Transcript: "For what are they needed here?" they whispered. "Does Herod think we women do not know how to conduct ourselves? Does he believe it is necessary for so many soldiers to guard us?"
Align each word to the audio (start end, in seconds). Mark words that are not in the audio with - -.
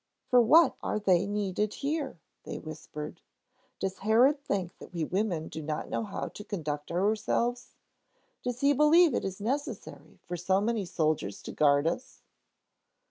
"For 0.25 0.41
what 0.41 0.75
are 0.81 0.97
they 0.97 1.27
needed 1.27 1.75
here?" 1.75 2.17
they 2.43 2.57
whispered. 2.57 3.21
"Does 3.77 3.99
Herod 3.99 4.43
think 4.43 4.71
we 4.91 5.03
women 5.05 5.47
do 5.47 5.61
not 5.61 5.89
know 5.89 6.01
how 6.05 6.29
to 6.29 6.43
conduct 6.43 6.91
ourselves? 6.91 7.75
Does 8.41 8.61
he 8.61 8.73
believe 8.73 9.13
it 9.13 9.23
is 9.23 9.39
necessary 9.39 10.17
for 10.27 10.37
so 10.37 10.59
many 10.59 10.85
soldiers 10.85 11.43
to 11.43 11.51
guard 11.51 11.85
us?" 11.85 12.23